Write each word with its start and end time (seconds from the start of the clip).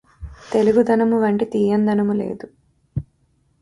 తెలుగుదనమువంటి 0.53 1.45
తీయందనము 1.45 2.13
లేదు 2.13 2.47